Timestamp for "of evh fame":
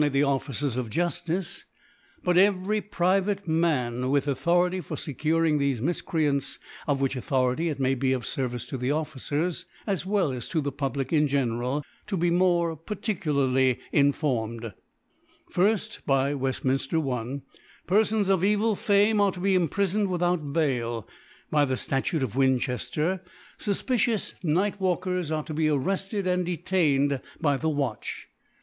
18.27-19.21